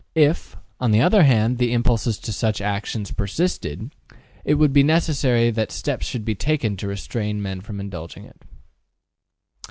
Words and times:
If, 0.15 0.57
on 0.79 0.89
the 0.89 1.01
other 1.01 1.21
hand, 1.21 1.59
the 1.59 1.73
impulse 1.73 2.17
to 2.17 2.31
such 2.33 2.59
actions 2.59 3.11
persisted, 3.11 3.93
it 4.43 4.55
would 4.55 4.73
be 4.73 4.81
necessary 4.81 5.51
that 5.51 5.71
steps 5.71 6.07
should 6.07 6.25
be 6.25 6.33
taken 6.33 6.75
to 6.77 6.87
restrain 6.87 7.39
men 7.39 7.61
from 7.61 7.79
indulging 7.79 8.25
it. 8.25 8.41